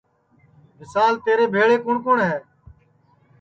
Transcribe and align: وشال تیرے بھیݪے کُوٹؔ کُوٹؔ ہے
وشال 0.79 1.13
تیرے 1.25 1.45
بھیݪے 1.53 1.77
کُوٹؔ 1.83 1.97
کُوٹؔ 2.03 2.17
ہے 2.27 2.35